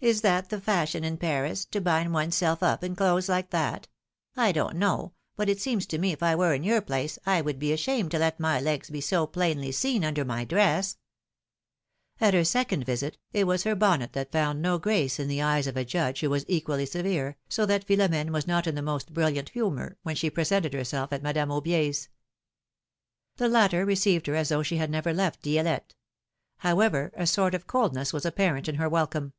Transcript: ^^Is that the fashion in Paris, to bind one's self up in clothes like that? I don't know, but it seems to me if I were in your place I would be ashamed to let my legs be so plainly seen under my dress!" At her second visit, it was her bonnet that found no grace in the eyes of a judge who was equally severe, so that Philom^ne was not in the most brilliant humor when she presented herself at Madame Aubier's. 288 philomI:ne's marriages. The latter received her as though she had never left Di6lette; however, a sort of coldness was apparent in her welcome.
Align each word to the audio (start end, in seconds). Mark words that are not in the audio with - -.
^^Is 0.00 0.20
that 0.22 0.48
the 0.50 0.60
fashion 0.60 1.02
in 1.02 1.16
Paris, 1.16 1.64
to 1.64 1.80
bind 1.80 2.14
one's 2.14 2.36
self 2.36 2.62
up 2.62 2.84
in 2.84 2.94
clothes 2.94 3.28
like 3.28 3.50
that? 3.50 3.88
I 4.36 4.52
don't 4.52 4.76
know, 4.76 5.12
but 5.34 5.48
it 5.48 5.60
seems 5.60 5.86
to 5.86 5.98
me 5.98 6.12
if 6.12 6.22
I 6.22 6.36
were 6.36 6.54
in 6.54 6.62
your 6.62 6.80
place 6.80 7.18
I 7.26 7.40
would 7.40 7.58
be 7.58 7.72
ashamed 7.72 8.12
to 8.12 8.18
let 8.20 8.38
my 8.38 8.60
legs 8.60 8.90
be 8.90 9.00
so 9.00 9.26
plainly 9.26 9.72
seen 9.72 10.04
under 10.04 10.24
my 10.24 10.44
dress!" 10.44 10.98
At 12.20 12.32
her 12.32 12.44
second 12.44 12.84
visit, 12.86 13.18
it 13.32 13.48
was 13.48 13.64
her 13.64 13.74
bonnet 13.74 14.12
that 14.12 14.30
found 14.30 14.62
no 14.62 14.78
grace 14.78 15.18
in 15.18 15.26
the 15.26 15.42
eyes 15.42 15.66
of 15.66 15.76
a 15.76 15.84
judge 15.84 16.20
who 16.20 16.30
was 16.30 16.44
equally 16.46 16.86
severe, 16.86 17.36
so 17.48 17.66
that 17.66 17.84
Philom^ne 17.84 18.30
was 18.30 18.46
not 18.46 18.68
in 18.68 18.76
the 18.76 18.82
most 18.82 19.12
brilliant 19.12 19.48
humor 19.48 19.96
when 20.04 20.14
she 20.14 20.30
presented 20.30 20.74
herself 20.74 21.12
at 21.12 21.24
Madame 21.24 21.48
Aubier's. 21.48 22.08
288 23.36 23.38
philomI:ne's 23.38 23.38
marriages. 23.38 23.38
The 23.38 23.48
latter 23.48 23.84
received 23.84 24.26
her 24.28 24.36
as 24.36 24.50
though 24.50 24.62
she 24.62 24.76
had 24.76 24.92
never 24.92 25.12
left 25.12 25.42
Di6lette; 25.42 25.96
however, 26.58 27.10
a 27.16 27.26
sort 27.26 27.52
of 27.52 27.66
coldness 27.66 28.12
was 28.12 28.24
apparent 28.24 28.68
in 28.68 28.76
her 28.76 28.88
welcome. 28.88 29.32